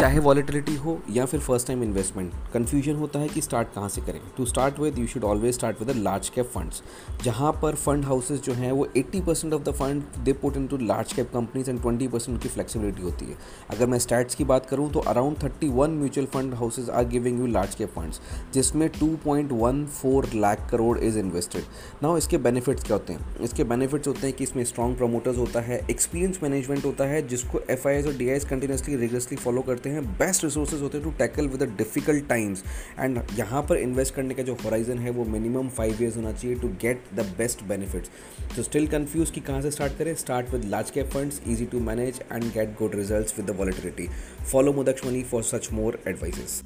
चाहे 0.00 0.18
वॉलिटिलिटी 0.18 0.74
हो 0.74 0.96
या 1.10 1.24
फिर 1.26 1.40
फ़र्स्ट 1.40 1.66
टाइम 1.66 1.82
इन्वेस्टमेंट 1.82 2.32
कन्फ्यूज़न 2.52 2.94
होता 2.96 3.18
है 3.18 3.28
कि 3.28 3.40
स्टार्ट 3.40 3.68
कहाँ 3.74 3.88
से 3.88 4.00
करें। 4.00 4.20
To 4.36 4.44
start 4.46 4.78
with 4.80 4.98
you 4.98 5.06
should 5.06 5.24
always 5.24 5.54
start 5.54 5.80
with 5.80 5.96
large 5.96 6.28
cap 6.28 6.46
funds 6.46 6.82
जहाँ 7.24 7.50
पर 7.62 7.74
फंड 7.74 8.04
हाउसेज 8.04 8.40
जो 8.42 8.52
हैं, 8.52 8.70
वो 8.72 8.86
80 8.96 9.20
percent 9.20 9.52
of 9.54 9.62
the 9.62 9.72
fund 9.72 10.02
they 10.24 10.32
put 10.34 10.56
into 10.66 10.76
large 10.76 11.12
cap 11.12 11.30
companies 11.32 11.70
and 11.70 11.80
20 11.80 12.08
percent 12.08 12.28
उनकी 12.28 12.48
फ्लेक्सिबिलिटी 12.48 13.02
होती 13.02 13.26
है। 13.26 13.36
अगर 13.70 13.86
मैं 13.86 13.98
स्टैट्स 13.98 14.34
की 14.34 14.44
बात 14.44 14.66
करूँ 14.66 14.90
तो 14.92 15.00
around 15.08 15.36
31 15.38 15.90
mutual 15.90 16.26
fund 16.26 16.54
houses 16.54 16.88
are 16.90 17.04
giving 17.08 17.40
you 17.40 17.46
large 17.48 17.74
cap 17.74 17.92
funds 17.96 18.20
जिसमें 18.54 18.88
2.14 18.94 20.34
lakh 20.36 20.66
crore 20.70 20.98
is 20.98 21.18
invested 21.18 21.64
now 22.02 22.16
इसके 22.16 22.38
बेनिफिट्स 22.38 22.84
क्या 22.84 22.96
होते 22.96 23.12
हैं? 23.12 23.36
इसके 23.40 23.64
बेनिफिट्स 23.64 24.08
होते 24.08 24.26
हैं 24.26 24.36
कि 24.36 24.44
इसमें 24.44 24.64
स्ट्रॉन्ग 24.64 24.96
प्रमोटर्स 24.96 25.38
होता 25.38 25.60
है 25.60 25.80
एक्सपीरियंस 25.90 26.40
मैनेजमेंट 26.42 26.84
होता 26.84 27.04
है, 27.04 27.26
जिसको 27.28 27.60
एफ़ 27.70 27.86
और 27.88 28.16
D 28.16 28.30
I 28.30 28.38
continuously 28.50 28.96
rigorously 28.96 29.36
follow 29.36 29.60
करते 29.62 29.88
हैं। 29.88 29.88
बेस्ट 29.98 30.44
रिसोर्सेज 30.44 30.82
होते 30.82 30.98
हैं 30.98 31.04
to 31.04 31.12
tackle 31.18 31.48
with 31.48 31.62
difficult 31.62 32.28
times 32.28 32.64
and 33.00 33.22
यहाँ 33.38 33.62
पर 33.62 33.76
इन्वेस्ट 33.76 34.14
करने 34.14 34.34
का 34.34 34.42
जो 34.42 34.54
होराइजन 34.54 34.98
है, 34.98 35.10
वो 35.10 35.24
मिनिमम 35.24 35.68
फाइव 35.68 36.02
ईयर्स 36.02 36.16
होना 36.16 36.32
चाहिए 36.32 36.56
to 36.56 36.68
get 36.68 37.04
the 37.14 37.20
best 37.20 37.62
benefits 37.62 38.10
तो 38.56 38.62
स्टिल 38.62 38.86
कन्फ्यूज़ 38.86 39.32
कि 39.32 39.40
कहाँ 39.40 39.62
से 39.62 39.70
स्टार्ट 39.70 39.98
करें? 39.98 40.14
Start 40.14 40.50
with 40.50 40.64
large 40.64 40.90
cap 40.90 41.06
funds 41.06 41.40
easy 41.48 41.66
to 41.66 41.80
manage 41.80 42.20
and 42.32 42.44
get 42.44 42.68
good 42.78 42.94
result 42.94 43.38
with 43.38 43.46
the 43.46 43.50
volatility 43.50 44.08
follow 44.52 44.72
Mudaksh 44.72 45.06
money 45.06 45.22
for 45.22 45.42
such 45.42 45.72
more 45.72 46.02
advises 46.08 46.62